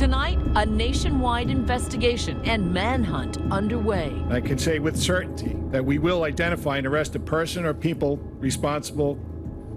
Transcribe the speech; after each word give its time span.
Tonight, 0.00 0.38
a 0.54 0.64
nationwide 0.64 1.50
investigation 1.50 2.40
and 2.46 2.72
manhunt 2.72 3.36
underway. 3.52 4.10
I 4.30 4.40
can 4.40 4.56
say 4.56 4.78
with 4.78 4.96
certainty 4.96 5.58
that 5.72 5.84
we 5.84 5.98
will 5.98 6.24
identify 6.24 6.78
and 6.78 6.86
arrest 6.86 7.16
a 7.16 7.18
person 7.20 7.66
or 7.66 7.74
people 7.74 8.16
responsible 8.38 9.18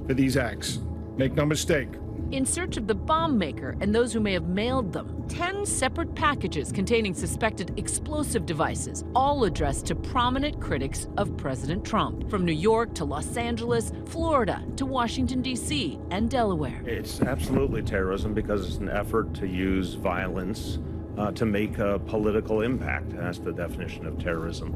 for 0.08 0.14
these 0.14 0.38
acts. 0.38 0.80
Make 1.18 1.34
no 1.34 1.46
mistake, 1.46 1.90
in 2.36 2.46
search 2.46 2.78
of 2.78 2.88
the 2.88 2.96
bomb 2.96 3.38
maker 3.38 3.76
and 3.80 3.94
those 3.94 4.12
who 4.12 4.20
may 4.20 4.34
have 4.34 4.48
mailed 4.48 4.92
them. 4.92 5.24
Ten 5.28 5.66
separate 5.66 6.14
packages 6.16 6.72
containing 6.72 7.14
suspected 7.14 7.78
explosive 7.78 8.46
devices, 8.46 9.04
all 9.16 9.44
addressed 9.44 9.86
to 9.88 9.96
prominent 9.96 10.60
critics 10.60 11.08
of 11.18 11.36
President 11.38 11.86
Trump, 11.86 12.30
from 12.30 12.46
New 12.46 12.52
York 12.52 12.94
to 12.96 13.06
Los 13.06 13.38
Angeles, 13.38 13.92
Florida 14.06 14.64
to 14.78 14.86
Washington, 14.86 15.42
D.C., 15.42 16.00
and 16.12 16.30
Delaware. 16.30 16.82
It's 16.86 17.22
absolutely 17.22 17.82
terrorism 17.84 18.34
because 18.34 18.68
it's 18.68 18.78
an 18.78 18.90
effort 18.90 19.34
to 19.36 19.48
use 19.48 19.94
violence 19.94 20.80
uh, 21.18 21.32
to 21.32 21.46
make 21.46 21.78
a 21.78 22.00
political 22.00 22.62
impact. 22.62 23.16
That's 23.16 23.40
the 23.40 23.52
definition 23.52 24.06
of 24.06 24.18
terrorism. 24.20 24.74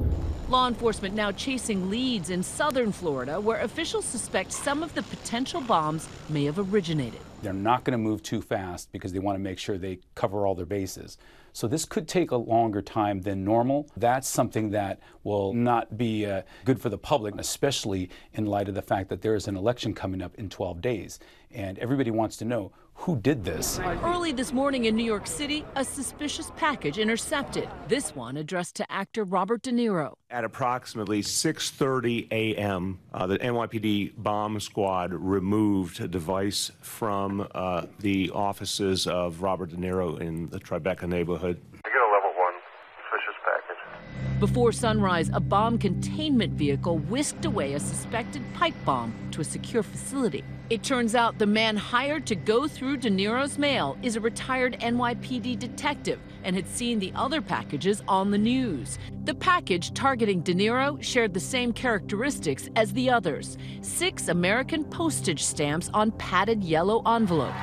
Law 0.50 0.68
enforcement 0.68 1.16
now 1.16 1.32
chasing 1.32 1.90
leads 1.90 2.30
in 2.30 2.44
southern 2.44 2.92
Florida 2.92 3.40
where 3.42 3.62
officials 3.62 4.06
suspect 4.06 4.52
some 4.52 4.84
of 4.84 4.94
the 4.94 5.04
potential 5.04 5.62
bombs 5.62 6.08
may 6.30 6.46
have 6.46 6.60
originated. 6.60 7.22
They're 7.42 7.54
not 7.54 7.84
going 7.84 7.92
to 7.92 7.98
move 7.98 8.24
too 8.24 8.42
fast 8.42 8.92
because 8.92 9.14
they 9.14 9.20
want 9.20 9.36
to 9.36 9.44
make 9.44 9.60
sure 9.60 9.78
they 9.78 10.00
cover 10.16 10.48
all 10.48 10.56
their 10.56 10.66
bases. 10.66 11.18
So 11.54 11.68
this 11.68 11.86
could 11.86 12.08
take 12.08 12.32
a 12.32 12.36
longer 12.36 12.82
time 12.82 13.22
than 13.22 13.44
normal. 13.44 13.90
That's 13.98 14.28
something 14.28 14.70
that 14.72 15.00
will 15.24 15.54
not 15.54 15.98
be 15.98 16.26
uh, 16.26 16.44
good 16.66 16.80
for 16.80 16.90
the 16.90 17.00
public, 17.00 17.34
especially 17.38 18.10
in 18.34 18.46
light 18.46 18.70
of 18.70 18.76
the 18.76 18.82
fact 18.82 19.10
that 19.10 19.22
there 19.22 19.34
is 19.34 19.48
an 19.48 19.58
election 19.58 19.94
coming 19.94 20.22
up 20.22 20.36
in 20.36 20.50
12 20.50 20.82
days. 20.82 21.20
And 21.52 21.80
everybody 21.80 22.12
wants 22.12 22.38
to 22.38 22.46
know 22.46 22.74
who 22.98 23.16
did 23.16 23.46
this. 23.46 23.80
Early 23.80 24.34
this 24.34 24.52
morning 24.52 24.86
in 24.86 24.96
New 24.96 25.06
York 25.06 25.28
City, 25.28 25.64
a 25.76 25.86
suspicious 25.86 26.52
package 26.58 26.98
intercepted. 26.98 27.70
This 27.88 28.14
one 28.14 28.36
addressed 28.36 28.76
to 28.76 28.92
actor 28.92 29.24
Robert 29.24 29.62
De 29.62 29.72
Niro. 29.72 30.16
At 30.30 30.44
approximately 30.44 31.22
6:30 31.22 32.28
a.m., 32.32 33.00
uh, 33.14 33.28
the 33.28 33.40
NYPD 33.40 34.14
bomb 34.18 34.60
squad 34.60 35.14
removed 35.14 36.02
a 36.02 36.08
device 36.08 36.72
from 36.82 37.48
uh, 37.56 37.86
the 38.00 38.30
offices 38.32 39.08
of 39.08 39.42
Robert 39.42 39.70
De 39.70 39.78
Niro 39.78 40.20
in 40.20 40.50
the 40.50 40.60
Tribeca 40.60 41.08
neighborhood. 41.08 41.62
I 41.86 41.90
get 41.90 42.02
a 42.02 42.12
level 42.12 42.34
one 42.38 42.56
suspicious 42.98 43.38
package. 43.46 44.27
Before 44.40 44.72
sunrise, 44.72 45.32
a 45.34 45.40
bomb 45.40 45.80
containment 45.80 46.54
vehicle 46.54 47.00
whisked 47.00 47.46
away 47.46 47.74
a 47.74 47.80
suspected 47.80 48.44
pipe 48.54 48.76
bomb 48.86 49.12
to 49.32 49.42
a 49.42 49.44
secure 49.44 49.82
facility. 49.82 50.44
It 50.70 50.84
turns 50.84 51.16
out 51.16 51.40
the 51.40 51.48
man 51.48 51.76
hired 51.76 52.28
to 52.28 52.36
go 52.36 52.68
through 52.68 52.98
De 52.98 53.10
Niro's 53.10 53.58
mail 53.58 53.98
is 54.04 54.16
a 54.16 54.22
retired 54.22 54.78
NYPD 54.80 55.58
detective 55.58 56.20
and 56.44 56.56
had 56.56 56.68
seen 56.68 57.00
the 57.00 57.12
other 57.16 57.42
packages 57.42 58.04
on 58.08 58.30
the 58.30 58.38
news. 58.38 59.00
The 59.26 59.34
package 59.34 59.92
targeting 59.96 60.42
De 60.42 60.54
Niro 60.54 61.02
shared 61.02 61.34
the 61.34 61.40
same 61.40 61.74
characteristics 61.74 62.70
as 62.76 62.94
the 62.94 63.10
others 63.10 63.58
six 63.82 64.28
American 64.28 64.84
postage 64.84 65.44
stamps 65.44 65.90
on 65.96 66.12
padded 66.12 66.64
yellow 66.64 67.02
envelope. 67.08 67.56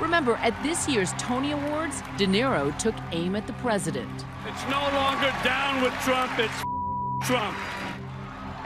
Remember, 0.00 0.34
at 0.42 0.54
this 0.62 0.86
year's 0.86 1.14
Tony 1.14 1.52
Awards, 1.52 2.02
De 2.18 2.26
Niro 2.26 2.76
took 2.78 2.94
aim 3.12 3.34
at 3.34 3.46
the 3.46 3.54
president. 3.54 4.26
It's 4.46 4.62
no 4.64 4.80
longer 4.92 5.32
down 5.42 5.82
with 5.82 5.92
Trump, 6.02 6.32
it's 6.38 7.26
Trump. 7.26 7.56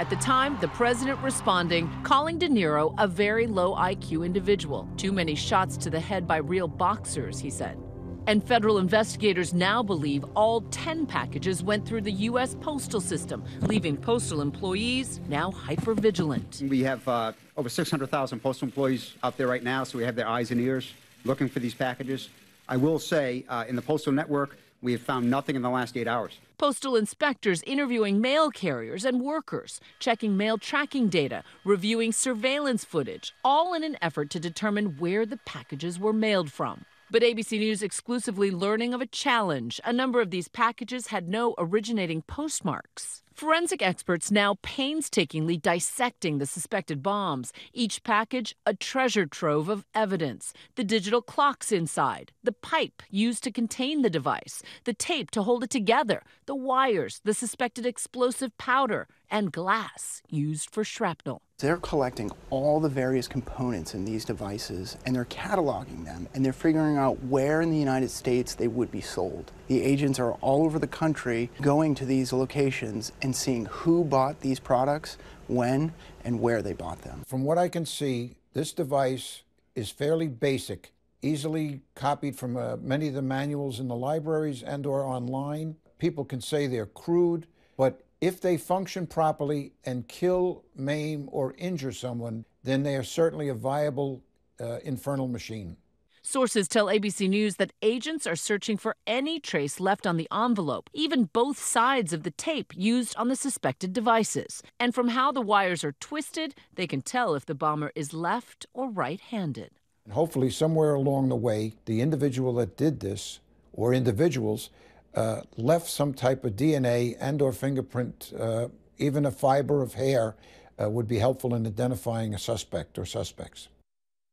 At 0.01 0.11
the 0.11 0.17
time, 0.17 0.59
the 0.61 0.69
president 0.69 1.21
responding, 1.21 1.89
calling 2.03 2.37
De 2.37 2.49
Niro 2.49 2.95
a 2.99 3.07
very 3.07 3.47
low 3.47 3.77
IQ 3.77 4.27
individual. 4.27 4.89
Too 4.97 5.13
many 5.13 5.37
shots 5.37 5.77
to 5.77 5.91
the 5.91 6.01
head 6.01 6.27
by 6.27 6.39
real 6.39 6.67
boxers, 6.67 7.39
he 7.39 7.49
said. 7.49 7.79
And 8.27 8.43
federal 8.43 8.79
investigators 8.79 9.55
now 9.55 9.85
believe 9.85 10.25
all 10.35 10.63
10 10.73 11.07
packages 11.07 11.63
went 11.63 11.87
through 11.87 12.01
the 12.03 12.13
U.S. 12.13 12.57
postal 12.61 13.01
system, 13.01 13.45
leaving 13.61 13.97
postal 13.97 14.41
employees 14.41 15.21
now 15.29 15.53
hyper-vigilant. 15.53 16.65
We 16.69 16.83
have 16.83 17.07
uh, 17.07 17.33
over 17.57 17.69
600,000 17.69 18.41
postal 18.41 18.67
employees 18.67 19.15
out 19.23 19.37
there 19.37 19.47
right 19.47 19.63
now, 19.63 19.85
so 19.85 19.97
we 19.97 20.05
have 20.05 20.17
their 20.17 20.29
eyes 20.29 20.51
and 20.51 20.61
ears 20.61 20.93
looking 21.25 21.49
for 21.49 21.61
these 21.61 21.75
packages. 21.75 22.29
I 22.69 22.77
will 22.77 22.99
say, 22.99 23.45
uh, 23.49 23.65
in 23.69 23.77
the 23.77 23.83
postal 23.83 24.13
network, 24.13 24.57
we 24.83 24.93
have 24.93 25.01
found 25.03 25.29
nothing 25.29 25.57
in 25.57 25.63
the 25.63 25.71
last 25.71 25.97
eight 25.97 26.09
hours. 26.09 26.39
Postal 26.57 26.97
inspectors 26.97 27.63
interviewing 27.63 28.21
mail 28.21 28.51
carriers 28.51 29.05
and 29.05 29.21
workers, 29.21 29.81
checking 29.99 30.37
mail 30.37 30.59
tracking 30.59 31.09
data, 31.09 31.43
reviewing 31.65 32.13
surveillance 32.13 32.85
footage, 32.85 33.33
all 33.45 33.75
in 33.75 33.85
an 33.85 33.97
effort 34.01 34.31
to 34.31 34.41
determine 34.41 34.97
where 34.99 35.27
the 35.27 35.39
packages 35.39 35.99
were 35.99 36.13
mailed 36.13 36.51
from. 36.51 36.85
But 37.11 37.23
ABC 37.23 37.59
News 37.59 37.83
exclusively 37.83 38.51
learning 38.51 38.95
of 38.95 39.01
a 39.01 39.07
challenge. 39.07 39.81
A 39.85 39.93
number 39.93 40.21
of 40.21 40.31
these 40.31 40.49
packages 40.49 41.09
had 41.09 41.29
no 41.29 41.55
originating 41.59 42.23
postmarks. 42.23 43.23
Forensic 43.41 43.81
experts 43.81 44.31
now 44.31 44.59
painstakingly 44.61 45.57
dissecting 45.57 46.37
the 46.37 46.45
suspected 46.45 47.03
bombs. 47.03 47.55
Each 47.73 48.05
package, 48.05 48.55
a 48.67 48.75
treasure 48.75 49.25
trove 49.25 49.71
of 49.71 49.87
evidence. 49.95 50.53
The 50.75 50.85
digital 50.85 51.23
clocks 51.23 51.73
inside, 51.73 52.33
the 52.45 52.53
pipe 52.53 53.03
used 53.09 53.43
to 53.45 53.51
contain 53.51 54.03
the 54.03 54.11
device, 54.11 54.63
the 54.85 54.93
tape 54.93 55.31
to 55.31 55.43
hold 55.43 55.65
it 55.65 55.71
together, 55.71 56.23
the 56.45 56.55
wires, 56.55 57.23
the 57.25 57.33
suspected 57.33 57.87
explosive 57.87 58.59
powder, 58.59 59.09
and 59.31 59.53
glass 59.53 60.23
used 60.29 60.69
for 60.71 60.85
shrapnel. 60.85 61.41
They're 61.59 61.77
collecting 61.77 62.31
all 62.49 62.81
the 62.81 62.89
various 62.89 63.29
components 63.29 63.95
in 63.95 64.07
these 64.07 64.25
devices 64.25 64.97
and 65.05 65.15
they're 65.15 65.27
cataloging 65.27 66.07
them 66.07 66.27
and 66.35 66.45
they're 66.45 66.55
figuring 66.55 66.97
out 66.97 67.23
where 67.25 67.61
in 67.61 67.71
the 67.71 67.77
United 67.77 68.11
States 68.11 68.55
they 68.55 68.67
would 68.67 68.91
be 68.91 69.03
sold. 69.03 69.53
The 69.69 69.83
agents 69.83 70.19
are 70.19 70.33
all 70.41 70.65
over 70.65 70.79
the 70.79 70.87
country 70.87 71.51
going 71.61 71.95
to 71.97 72.07
these 72.07 72.33
locations 72.33 73.13
and 73.31 73.37
seeing 73.37 73.67
who 73.67 74.03
bought 74.03 74.41
these 74.41 74.59
products, 74.59 75.17
when, 75.47 75.93
and 76.25 76.41
where 76.41 76.63
they 76.63 76.73
bought 76.73 77.03
them. 77.03 77.23
From 77.25 77.45
what 77.45 77.59
I 77.59 77.69
can 77.69 77.87
see, 77.87 78.35
this 78.55 78.73
device 78.73 79.43
is 79.77 79.89
fairly 79.89 80.27
basic, 80.27 80.91
easily 81.23 81.81
copied 81.95 82.35
from 82.35 82.57
uh, 82.57 82.75
many 82.79 83.07
of 83.07 83.15
the 83.15 83.23
manuals 83.23 83.79
in 83.79 83.87
the 83.87 83.95
libraries 83.95 84.65
and 84.65 84.85
or 84.85 85.05
online. 85.05 85.77
People 86.01 86.25
can 86.25 86.41
say 86.41 86.67
they're 86.67 86.87
crude, 86.87 87.47
but 87.77 88.01
if 88.21 88.41
they 88.41 88.57
function 88.57 89.07
properly 89.07 89.75
and 89.85 90.09
kill, 90.09 90.65
maim, 90.75 91.29
or 91.31 91.55
injure 91.57 91.93
someone, 91.93 92.45
then 92.65 92.83
they 92.83 92.97
are 92.97 93.05
certainly 93.05 93.49
a 93.49 93.55
viable 93.55 94.25
uh, 94.61 94.79
infernal 94.83 95.29
machine. 95.29 95.77
Sources 96.23 96.69
tell 96.69 96.87
ABC 96.87 97.29
News 97.31 97.57
that 97.57 97.73
agents 97.81 98.27
are 98.27 98.37
searching 98.37 98.77
for 98.77 98.95
any 99.07 99.41
trace 99.41 99.81
left 99.81 100.07
on 100.07 100.19
the 100.19 100.29
envelope, 100.31 100.91
even 100.93 101.25
both 101.25 101.59
sides 101.59 102.13
of 102.13 102.25
the 102.25 102.31
tape 102.31 102.75
used 102.77 103.17
on 103.17 103.29
the 103.29 103.37
suspected 103.37 103.95
devices. 103.95 104.63
And 104.79 104.95
from 104.95 105.09
how 105.09 105.33
the 105.33 105.41
wires 105.41 105.83
are 105.83 105.95
twisted, 105.99 106.55
they 106.75 106.87
can 106.87 107.01
tell 107.01 107.35
if 107.35 107.47
the 107.47 107.55
bomber 107.55 107.91
is 107.95 108.13
left 108.13 108.67
or 108.75 108.91
right 108.91 109.19
handed. 109.19 109.71
And 110.05 110.13
hopefully, 110.13 110.51
somewhere 110.51 110.93
along 110.93 111.31
the 111.31 111.37
way, 111.37 111.73
the 111.87 112.03
individual 112.03 112.53
that 112.55 112.77
did 112.77 113.01
this, 113.01 113.41
or 113.73 113.95
individuals, 113.95 114.69
uh, 115.15 115.41
left 115.57 115.89
some 115.89 116.13
type 116.13 116.45
of 116.45 116.53
DNA 116.53 117.17
and 117.19 117.41
or 117.41 117.53
fingerprint, 117.53 118.33
uh, 118.39 118.69
even 118.99 119.25
a 119.25 119.31
fiber 119.31 119.83
of 119.83 119.95
hair, 119.95 120.37
uh, 120.81 120.91
would 120.91 121.09
be 121.09 121.19
helpful 121.19 121.55
in 121.55 121.67
identifying 121.67 122.35
a 122.35 122.39
suspect 122.39 122.99
or 122.99 123.07
suspects. 123.07 123.69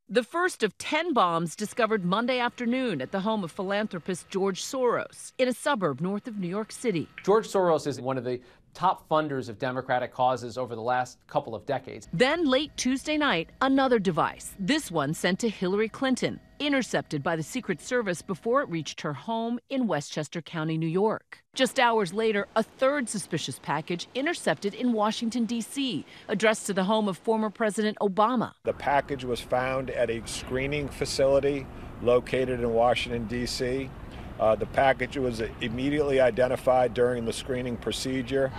The 0.10 0.24
first 0.24 0.64
of 0.64 0.78
10 0.78 1.12
bombs 1.12 1.54
discovered 1.54 2.06
Monday 2.06 2.40
afternoon 2.40 3.02
at 3.02 3.12
the 3.12 3.20
home 3.20 3.44
of 3.44 3.52
philanthropist 3.52 4.30
George 4.30 4.64
Soros 4.64 5.34
in 5.38 5.50
a 5.50 5.54
suburb 5.54 6.00
north 6.00 6.30
of 6.30 6.38
New 6.38 6.48
York 6.48 6.72
City. 6.72 7.10
George 7.26 7.46
Soros 7.46 7.86
is 7.86 8.00
one 8.00 8.18
of 8.18 8.24
the 8.24 8.40
top 8.78 9.10
funders 9.10 9.50
of 9.50 9.58
Democratic 9.58 10.14
causes 10.14 10.56
over 10.56 10.76
the 10.76 10.82
last 10.82 11.18
couple 11.26 11.56
of 11.56 11.66
decades. 11.66 12.08
Then, 12.14 12.46
late 12.46 12.72
Tuesday 12.78 13.18
night, 13.18 13.50
another 13.60 13.98
device, 13.98 14.54
this 14.60 14.92
one 14.92 15.16
sent 15.16 15.40
to 15.40 15.50
Hillary 15.50 15.90
Clinton, 15.90 16.40
intercepted 16.60 17.24
by 17.24 17.36
the 17.36 17.42
Secret 17.42 17.82
Service 17.82 18.22
before 18.22 18.62
it 18.62 18.70
reached 18.70 19.02
her 19.02 19.14
home 19.14 19.60
in 19.72 19.88
Westchester 19.88 20.44
County, 20.44 20.78
New 20.78 20.86
York. 20.88 21.44
Just 21.56 21.80
hours 21.80 22.14
later, 22.14 22.48
a 22.56 22.62
third 22.62 23.10
suspicious 23.10 23.58
package 23.58 24.08
intercepted 24.14 24.76
in 24.76 24.94
Washington, 24.94 25.46
D.C., 25.46 26.06
addressed 26.28 26.68
to 26.68 26.74
the 26.74 26.84
home 26.84 27.08
of 27.08 27.18
former 27.18 27.50
President 27.50 27.98
Obama. 28.00 28.52
The 28.64 28.74
package 28.74 29.26
was 29.26 29.42
found 29.42 29.90
at 29.90 30.12
a 30.12 30.22
screening 30.28 30.88
facility 30.88 31.66
located 32.04 32.60
in 32.60 32.72
Washington, 32.72 33.26
D.C. 33.26 33.90
Uh, 34.40 34.56
the 34.56 34.66
package 34.68 35.18
was 35.18 35.42
immediately 35.62 36.20
identified 36.20 36.94
during 36.94 37.26
the 37.26 37.34
screening 37.34 37.78
procedure. 37.78 38.52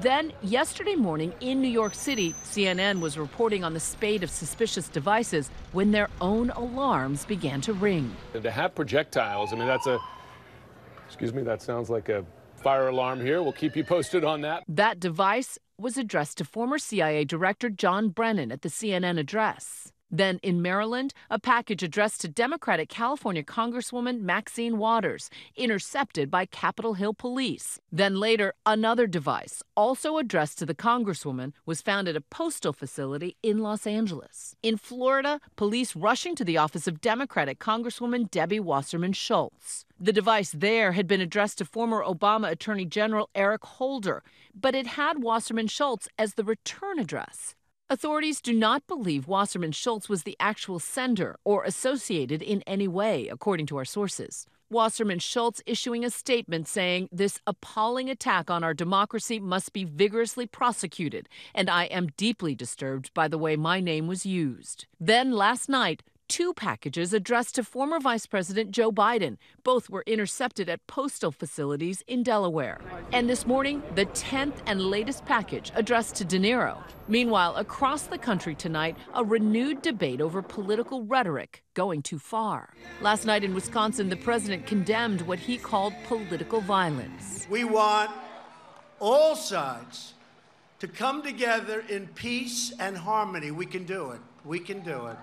Then, 0.00 0.32
yesterday 0.42 0.94
morning 0.94 1.34
in 1.40 1.60
New 1.60 1.68
York 1.68 1.94
City, 1.94 2.32
CNN 2.44 3.00
was 3.00 3.18
reporting 3.18 3.64
on 3.64 3.74
the 3.74 3.80
spate 3.80 4.22
of 4.22 4.30
suspicious 4.30 4.88
devices 4.88 5.50
when 5.72 5.90
their 5.90 6.08
own 6.20 6.50
alarms 6.50 7.24
began 7.24 7.60
to 7.62 7.72
ring. 7.72 8.14
And 8.32 8.42
to 8.44 8.50
have 8.50 8.76
projectiles, 8.76 9.52
I 9.52 9.56
mean, 9.56 9.66
that's 9.66 9.88
a, 9.88 9.98
excuse 11.06 11.34
me, 11.34 11.42
that 11.42 11.62
sounds 11.62 11.90
like 11.90 12.08
a 12.10 12.24
fire 12.54 12.88
alarm 12.88 13.20
here. 13.20 13.42
We'll 13.42 13.52
keep 13.52 13.74
you 13.74 13.82
posted 13.82 14.24
on 14.24 14.42
that. 14.42 14.62
That 14.68 15.00
device 15.00 15.58
was 15.78 15.96
addressed 15.96 16.38
to 16.38 16.44
former 16.44 16.78
CIA 16.78 17.24
Director 17.24 17.68
John 17.70 18.10
Brennan 18.10 18.52
at 18.52 18.62
the 18.62 18.68
CNN 18.68 19.18
address. 19.18 19.92
Then 20.10 20.38
in 20.42 20.62
Maryland, 20.62 21.12
a 21.28 21.38
package 21.38 21.82
addressed 21.82 22.22
to 22.22 22.28
Democratic 22.28 22.88
California 22.88 23.42
Congresswoman 23.42 24.20
Maxine 24.20 24.78
Waters, 24.78 25.28
intercepted 25.54 26.30
by 26.30 26.46
Capitol 26.46 26.94
Hill 26.94 27.12
police. 27.12 27.78
Then 27.92 28.18
later, 28.18 28.54
another 28.64 29.06
device, 29.06 29.62
also 29.76 30.16
addressed 30.16 30.58
to 30.58 30.66
the 30.66 30.74
Congresswoman, 30.74 31.52
was 31.66 31.82
found 31.82 32.08
at 32.08 32.16
a 32.16 32.22
postal 32.22 32.72
facility 32.72 33.36
in 33.42 33.58
Los 33.58 33.86
Angeles. 33.86 34.56
In 34.62 34.76
Florida, 34.78 35.40
police 35.56 35.94
rushing 35.94 36.34
to 36.36 36.44
the 36.44 36.56
office 36.56 36.86
of 36.86 37.00
Democratic 37.00 37.58
Congresswoman 37.58 38.30
Debbie 38.30 38.60
Wasserman 38.60 39.12
Schultz. 39.12 39.84
The 40.00 40.12
device 40.12 40.52
there 40.52 40.92
had 40.92 41.06
been 41.06 41.20
addressed 41.20 41.58
to 41.58 41.64
former 41.64 42.02
Obama 42.02 42.50
Attorney 42.50 42.86
General 42.86 43.28
Eric 43.34 43.64
Holder, 43.64 44.22
but 44.54 44.74
it 44.74 44.86
had 44.86 45.22
Wasserman 45.22 45.66
Schultz 45.66 46.08
as 46.18 46.34
the 46.34 46.44
return 46.44 46.98
address. 46.98 47.54
Authorities 47.90 48.42
do 48.42 48.52
not 48.52 48.86
believe 48.86 49.26
Wasserman 49.26 49.72
Schultz 49.72 50.10
was 50.10 50.24
the 50.24 50.36
actual 50.38 50.78
sender 50.78 51.38
or 51.42 51.64
associated 51.64 52.42
in 52.42 52.60
any 52.66 52.86
way, 52.86 53.28
according 53.28 53.64
to 53.64 53.78
our 53.78 53.86
sources. 53.86 54.46
Wasserman 54.68 55.20
Schultz 55.20 55.62
issuing 55.64 56.04
a 56.04 56.10
statement 56.10 56.68
saying 56.68 57.08
this 57.10 57.40
appalling 57.46 58.10
attack 58.10 58.50
on 58.50 58.62
our 58.62 58.74
democracy 58.74 59.40
must 59.40 59.72
be 59.72 59.84
vigorously 59.84 60.44
prosecuted, 60.44 61.30
and 61.54 61.70
I 61.70 61.84
am 61.84 62.08
deeply 62.18 62.54
disturbed 62.54 63.14
by 63.14 63.26
the 63.26 63.38
way 63.38 63.56
my 63.56 63.80
name 63.80 64.06
was 64.06 64.26
used. 64.26 64.84
Then 65.00 65.32
last 65.32 65.70
night, 65.70 66.02
two 66.28 66.52
packages 66.52 67.12
addressed 67.12 67.54
to 67.54 67.64
former 67.64 67.98
Vice 67.98 68.26
President 68.26 68.70
Joe 68.70 68.92
Biden. 68.92 69.38
Both 69.64 69.90
were 69.90 70.04
intercepted 70.06 70.68
at 70.68 70.86
postal 70.86 71.32
facilities 71.32 72.02
in 72.06 72.22
Delaware. 72.22 72.80
And 73.12 73.28
this 73.28 73.46
morning, 73.46 73.82
the 73.94 74.06
10th 74.06 74.56
and 74.66 74.80
latest 74.80 75.24
package 75.24 75.72
addressed 75.74 76.14
to 76.16 76.24
De 76.24 76.38
Niro. 76.38 76.78
Meanwhile, 77.08 77.56
across 77.56 78.02
the 78.02 78.18
country 78.18 78.54
tonight, 78.54 78.96
a 79.14 79.24
renewed 79.24 79.82
debate 79.82 80.20
over 80.20 80.42
political 80.42 81.02
rhetoric 81.04 81.64
going 81.74 82.02
too 82.02 82.18
far. 82.18 82.74
Last 83.00 83.24
night 83.24 83.42
in 83.42 83.54
Wisconsin, 83.54 84.08
the 84.08 84.16
president 84.16 84.66
condemned 84.66 85.22
what 85.22 85.38
he 85.38 85.56
called 85.56 85.94
political 86.06 86.60
violence. 86.60 87.46
We 87.48 87.64
want 87.64 88.10
all 89.00 89.34
sides 89.34 90.14
to 90.80 90.88
come 90.88 91.22
together 91.22 91.84
in 91.88 92.06
peace 92.08 92.72
and 92.78 92.96
harmony. 92.96 93.50
We 93.50 93.66
can 93.66 93.84
do 93.84 94.10
it. 94.10 94.20
We 94.44 94.60
can 94.60 94.80
do 94.80 95.06
it. 95.06 95.16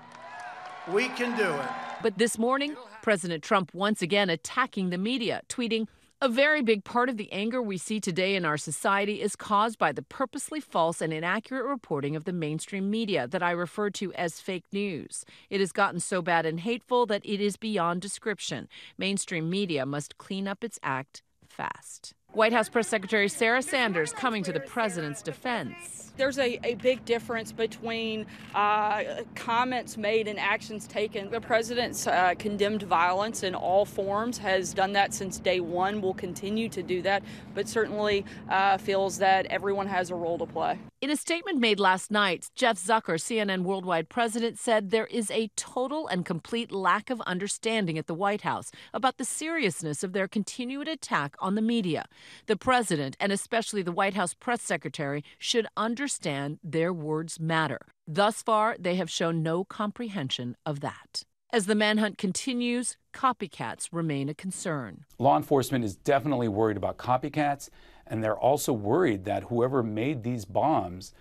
We 0.92 1.08
can 1.10 1.36
do 1.36 1.52
it. 1.52 1.70
But 2.04 2.20
this 2.20 2.38
morning, 2.38 2.76
President 3.02 3.44
Trump 3.44 3.74
once 3.74 4.04
again 4.04 4.30
attacking 4.30 4.92
the 4.92 5.00
media, 5.00 5.42
tweeting, 5.50 5.88
a 6.22 6.30
very 6.30 6.62
big 6.62 6.84
part 6.84 7.10
of 7.10 7.18
the 7.18 7.32
anger 7.32 7.62
we 7.62 7.78
see 7.78 8.00
today 8.00 8.36
in 8.36 8.46
our 8.46 8.58
society 8.58 9.22
is 9.22 9.36
caused 9.36 9.78
by 9.80 9.92
the 9.92 10.02
purposely 10.04 10.60
false 10.60 11.02
and 11.02 11.12
inaccurate 11.12 11.66
reporting 11.68 12.16
of 12.16 12.24
the 12.24 12.32
mainstream 12.32 12.90
media 12.90 13.28
that 13.28 13.44
I 13.44 13.52
refer 13.52 13.90
to 13.92 14.14
as 14.14 14.40
fake 14.40 14.64
news. 14.72 15.26
It 15.50 15.60
has 15.60 15.72
gotten 15.72 16.00
so 16.00 16.22
bad 16.22 16.46
and 16.46 16.60
hateful 16.60 17.06
that 17.08 17.26
it 17.26 17.42
is 17.42 17.58
beyond 17.58 18.02
description. 18.02 18.70
Mainstream 18.98 19.50
media 19.50 19.86
must 19.86 20.18
clean 20.18 20.48
up 20.48 20.64
its 20.64 20.80
act 20.84 21.24
fast. 21.50 22.14
White 22.36 22.52
House 22.52 22.68
Press 22.68 22.90
Secretary 22.90 23.30
Sarah 23.30 23.62
Sanders 23.62 24.12
coming 24.12 24.44
to 24.44 24.52
the 24.52 24.60
president's 24.60 25.22
defense. 25.22 26.12
There's 26.18 26.38
a, 26.38 26.60
a 26.66 26.76
big 26.76 27.04
difference 27.06 27.52
between 27.52 28.26
uh, 28.54 29.04
comments 29.36 29.98
made 29.98 30.28
and 30.28 30.40
actions 30.40 30.88
taken. 30.88 31.30
The 31.30 31.42
president's 31.42 32.08
uh, 32.08 32.34
condemned 32.38 32.84
violence 32.84 33.44
in 33.44 33.54
all 33.54 33.86
forms, 33.86 34.38
has 34.38 34.74
done 34.74 34.94
that 34.94 35.14
since 35.14 35.40
day 35.40 35.60
one, 35.60 36.02
will 36.02 36.14
continue 36.14 36.70
to 36.70 36.84
do 36.84 37.02
that, 37.02 37.24
but 37.54 37.68
certainly 37.68 38.26
uh, 38.50 38.78
feels 38.78 39.18
that 39.18 39.46
everyone 39.48 39.88
has 39.88 40.10
a 40.10 40.16
role 40.16 40.38
to 40.38 40.46
play. 40.46 40.80
In 41.02 41.12
a 41.12 41.18
statement 41.18 41.60
made 41.60 41.80
last 41.80 42.10
night, 42.10 42.50
Jeff 42.56 42.78
Zucker, 42.78 43.20
CNN 43.20 43.62
Worldwide 43.62 44.10
president, 44.10 44.58
said 44.58 44.90
there 44.90 45.06
is 45.06 45.30
a 45.30 45.50
total 45.56 46.08
and 46.08 46.26
complete 46.26 46.72
lack 46.72 47.10
of 47.10 47.22
understanding 47.22 47.98
at 47.98 48.08
the 48.08 48.16
White 48.16 48.42
House 48.42 48.72
about 48.94 49.18
the 49.18 49.26
seriousness 49.26 50.04
of 50.04 50.14
their 50.14 50.28
continued 50.28 50.88
attack 50.88 51.36
on 51.40 51.56
the 51.56 51.62
media. 51.62 52.06
The 52.48 52.56
president, 52.56 53.18
and 53.20 53.32
especially 53.32 53.82
the 53.82 53.92
White 53.92 54.14
House 54.14 54.34
press 54.34 54.62
secretary, 54.62 55.24
should 55.38 55.68
understand 55.76 56.60
their 56.64 56.94
words 56.94 57.40
matter. 57.40 57.80
Thus 58.08 58.42
far, 58.42 58.76
they 58.80 58.96
have 58.96 59.10
shown 59.10 59.44
no 59.44 59.64
comprehension 59.64 60.56
of 60.66 60.80
that. 60.82 61.24
As 61.52 61.68
the 61.68 61.76
manhunt 61.76 62.18
continues, 62.18 62.98
copycats 63.14 63.90
remain 63.92 64.28
a 64.30 64.34
concern. 64.34 65.06
Law 65.20 65.38
enforcement 65.38 65.86
is 65.86 65.96
definitely 65.96 66.48
worried 66.48 66.76
about 66.76 66.98
copycats, 66.98 67.70
and 68.06 68.24
they're 68.24 68.38
also 68.38 68.74
worried 68.74 69.26
that 69.26 69.44
whoever 69.44 69.82
made 69.82 70.24
these 70.24 70.46
bombs 70.46 71.14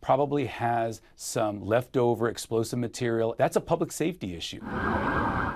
probably 0.00 0.46
has 0.46 1.00
some 1.14 1.64
leftover 1.64 2.28
explosive 2.28 2.78
material. 2.78 3.34
That's 3.38 3.56
a 3.56 3.60
public 3.60 3.92
safety 3.92 4.34
issue. 4.34 4.60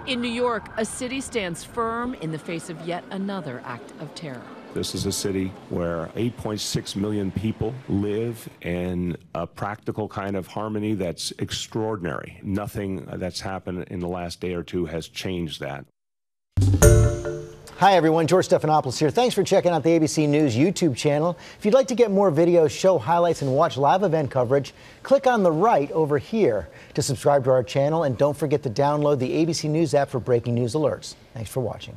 In 0.07 0.21
New 0.21 0.31
York, 0.31 0.69
a 0.77 0.85
city 0.85 1.21
stands 1.21 1.65
firm 1.65 2.15
in 2.15 2.31
the 2.31 2.39
face 2.39 2.71
of 2.71 2.81
yet 2.87 3.05
another 3.11 3.61
act 3.65 3.93
of 4.01 4.15
terror. 4.15 4.43
This 4.77 4.95
is 4.95 5.07
a 5.07 5.13
city 5.13 5.51
where 5.71 6.11
8.6 6.17 6.97
million 6.97 7.31
people 7.31 7.75
live 7.89 8.47
in 8.61 9.17
a 9.35 9.47
practical 9.47 10.07
kind 10.07 10.37
of 10.37 10.47
harmony 10.47 10.93
that's 10.93 11.33
extraordinary. 11.39 12.39
Nothing 12.43 13.07
that's 13.15 13.41
happened 13.41 13.85
in 13.85 14.01
the 14.01 14.07
last 14.07 14.39
day 14.39 14.53
or 14.53 14.63
two 14.63 14.85
has 14.85 15.09
changed 15.09 15.63
that. 15.63 15.87
Hi, 17.79 17.95
everyone. 17.95 18.27
George 18.27 18.49
Stephanopoulos 18.49 18.99
here. 18.99 19.09
Thanks 19.09 19.35
for 19.35 19.43
checking 19.43 19.71
out 19.73 19.83
the 19.83 19.99
ABC 19.99 20.29
News 20.29 20.55
YouTube 20.55 20.95
channel. 20.95 21.39
If 21.59 21.65
you'd 21.65 21.73
like 21.73 21.89
to 21.89 21.95
get 21.95 22.11
more 22.11 22.31
videos, 22.31 22.69
show 22.69 22.99
highlights, 22.99 23.41
and 23.41 23.55
watch 23.55 23.79
live 23.79 24.03
event 24.03 24.31
coverage, 24.31 24.75
click 25.03 25.27
on 25.27 25.43
the 25.43 25.53
right 25.53 25.91
over 25.93 26.19
here 26.19 26.69
to 26.93 27.01
subscribe 27.01 27.45
to 27.45 27.51
our 27.51 27.63
channel. 27.63 28.03
And 28.03 28.19
don't 28.19 28.37
forget 28.37 28.63
to 28.65 28.71
download 28.71 29.21
the 29.21 29.31
ABC 29.43 29.71
News 29.71 29.95
app 29.95 30.11
for 30.11 30.21
breaking 30.21 30.55
news 30.55 30.75
alerts. 30.75 31.15
Thanks 31.33 31.49
for 31.49 31.61
watching. 31.61 31.97